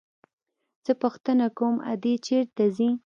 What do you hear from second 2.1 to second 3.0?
چېرته ځي.